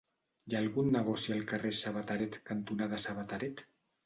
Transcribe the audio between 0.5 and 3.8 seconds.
ha algun negoci al carrer Sabateret cantonada Sabateret?